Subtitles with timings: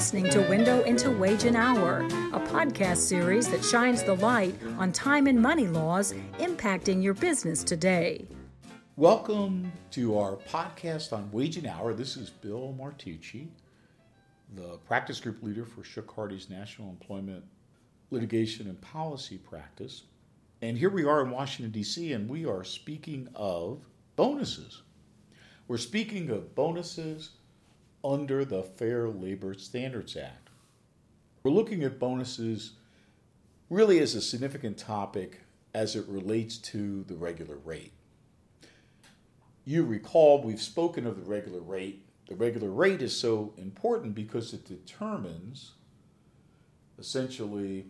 [0.00, 1.98] listening to Window into Wage and Hour,
[2.32, 7.62] a podcast series that shines the light on time and money laws impacting your business
[7.62, 8.26] today.
[8.96, 11.92] Welcome to our podcast on Wage and Hour.
[11.92, 13.48] This is Bill Martucci,
[14.54, 17.44] the practice group leader for Shook Hardy's National Employment
[18.10, 20.04] Litigation and Policy Practice.
[20.62, 23.84] And here we are in Washington, D.C., and we are speaking of
[24.16, 24.80] bonuses.
[25.68, 27.32] We're speaking of bonuses
[28.04, 30.48] under the Fair Labor Standards Act.
[31.42, 32.72] We're looking at bonuses
[33.68, 35.40] really as a significant topic
[35.74, 37.92] as it relates to the regular rate.
[39.64, 42.04] You recall we've spoken of the regular rate.
[42.28, 45.72] The regular rate is so important because it determines
[46.98, 47.86] essentially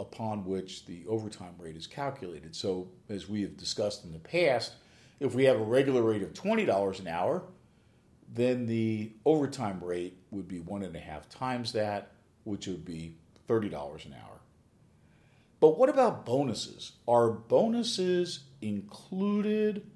[0.00, 2.54] upon which the overtime rate is calculated.
[2.54, 4.72] So, as we have discussed in the past,
[5.20, 7.42] if we have a regular rate of $20 an hour,
[8.34, 12.12] then the overtime rate would be one and a half times that,
[12.44, 13.16] which would be
[13.48, 14.40] $30 an hour.
[15.60, 16.92] But what about bonuses?
[17.06, 19.86] Are bonuses included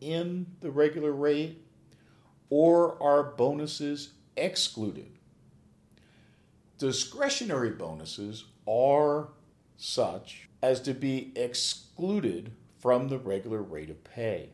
[0.00, 1.66] in the regular rate
[2.50, 5.10] or are bonuses excluded?
[6.78, 9.28] Discretionary bonuses are
[9.76, 14.50] such as to be excluded from the regular rate of pay.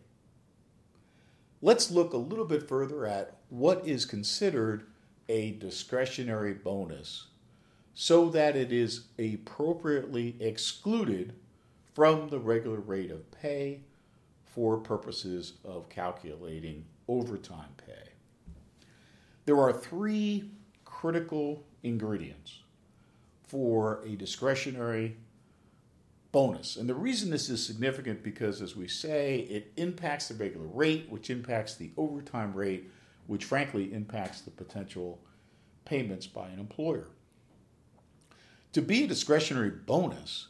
[1.60, 4.86] Let's look a little bit further at what is considered
[5.28, 7.26] a discretionary bonus
[7.94, 11.34] so that it is appropriately excluded
[11.94, 13.80] from the regular rate of pay
[14.44, 18.10] for purposes of calculating overtime pay.
[19.44, 20.50] There are three
[20.84, 22.60] critical ingredients
[23.42, 25.16] for a discretionary
[26.32, 26.76] bonus.
[26.76, 31.06] And the reason this is significant because, as we say, it impacts the regular rate,
[31.08, 32.90] which impacts the overtime rate,
[33.26, 35.20] which frankly impacts the potential
[35.84, 37.08] payments by an employer.
[38.72, 40.48] To be a discretionary bonus,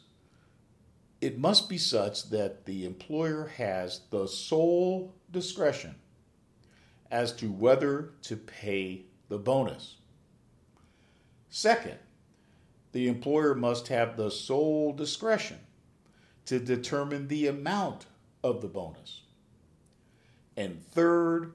[1.21, 5.95] it must be such that the employer has the sole discretion
[7.11, 9.95] as to whether to pay the bonus.
[11.49, 11.97] Second,
[12.91, 15.59] the employer must have the sole discretion
[16.49, 18.07] to determine the amount
[18.43, 19.21] of the bonus.
[20.57, 21.53] And third,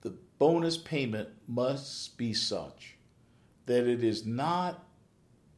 [0.00, 2.96] the bonus payment must be such
[3.66, 4.84] that it is not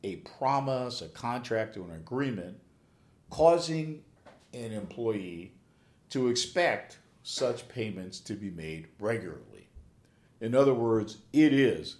[0.04, 2.58] a promise, a contract, or an agreement
[3.30, 4.02] causing
[4.52, 5.54] an employee
[6.10, 9.70] to expect such payments to be made regularly.
[10.42, 11.96] In other words, it is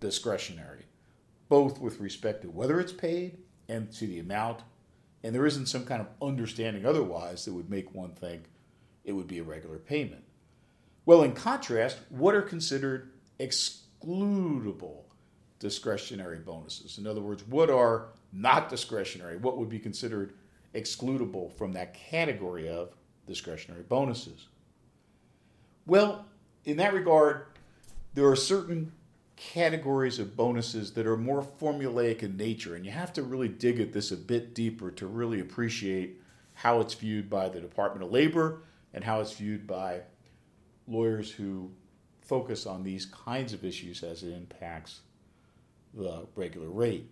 [0.00, 0.84] discretionary,
[1.48, 4.60] both with respect to whether it's paid and to the amount
[5.26, 8.44] and there isn't some kind of understanding otherwise that would make one think
[9.04, 10.22] it would be a regular payment.
[11.04, 13.10] Well, in contrast, what are considered
[13.40, 15.02] excludable
[15.58, 16.98] discretionary bonuses?
[16.98, 19.36] In other words, what are not discretionary?
[19.36, 20.34] What would be considered
[20.76, 22.94] excludable from that category of
[23.26, 24.46] discretionary bonuses?
[25.86, 26.24] Well,
[26.64, 27.46] in that regard,
[28.14, 28.92] there are certain
[29.36, 33.78] categories of bonuses that are more formulaic in nature, and you have to really dig
[33.78, 36.20] at this a bit deeper to really appreciate
[36.54, 38.62] how it's viewed by the Department of Labor
[38.94, 40.00] and how it's viewed by
[40.88, 41.70] lawyers who
[42.22, 45.00] focus on these kinds of issues as it impacts
[45.92, 47.10] the regular rate.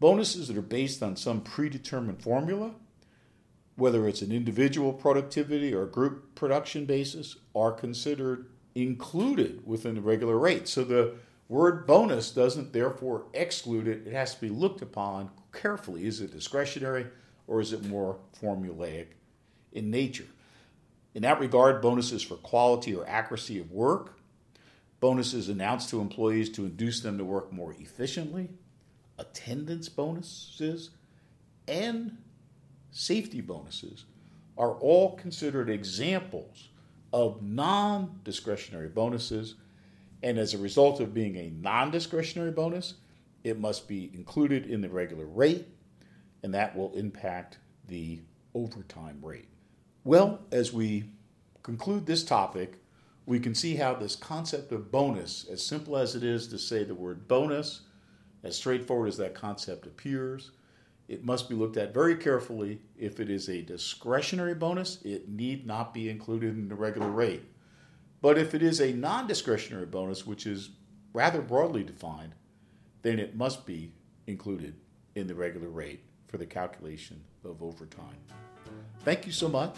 [0.00, 2.74] Bonuses that are based on some predetermined formula,
[3.76, 10.38] whether it's an individual productivity or group production basis, are considered included within the regular
[10.38, 10.68] rate.
[10.68, 11.14] So the
[11.48, 14.06] Word bonus doesn't therefore exclude it.
[14.06, 16.06] It has to be looked upon carefully.
[16.06, 17.06] Is it discretionary
[17.46, 19.06] or is it more formulaic
[19.72, 20.26] in nature?
[21.14, 24.18] In that regard, bonuses for quality or accuracy of work,
[25.00, 28.50] bonuses announced to employees to induce them to work more efficiently,
[29.18, 30.90] attendance bonuses,
[31.66, 32.18] and
[32.90, 34.04] safety bonuses
[34.58, 36.68] are all considered examples
[37.12, 39.54] of non discretionary bonuses
[40.22, 42.94] and as a result of being a non discretionary bonus,
[43.44, 45.66] it must be included in the regular rate,
[46.42, 48.20] and that will impact the
[48.54, 49.48] overtime rate.
[50.04, 51.04] Well, as we
[51.62, 52.74] conclude this topic,
[53.26, 56.82] we can see how this concept of bonus, as simple as it is to say
[56.82, 57.82] the word bonus,
[58.42, 60.50] as straightforward as that concept appears,
[61.08, 62.80] it must be looked at very carefully.
[62.96, 67.42] If it is a discretionary bonus, it need not be included in the regular rate.
[68.20, 70.70] But if it is a non discretionary bonus, which is
[71.12, 72.34] rather broadly defined,
[73.02, 73.92] then it must be
[74.26, 74.74] included
[75.14, 78.18] in the regular rate for the calculation of overtime.
[79.04, 79.76] Thank you so much.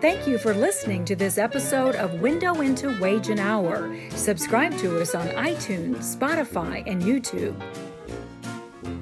[0.00, 3.96] Thank you for listening to this episode of Window into Wage and Hour.
[4.10, 7.58] Subscribe to us on iTunes, Spotify, and YouTube.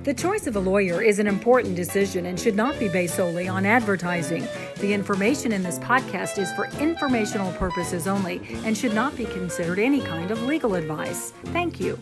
[0.04, 3.48] The choice of a lawyer is an important decision and should not be based solely
[3.48, 4.46] on advertising.
[4.82, 9.78] The information in this podcast is for informational purposes only and should not be considered
[9.78, 11.30] any kind of legal advice.
[11.52, 11.96] Thank you.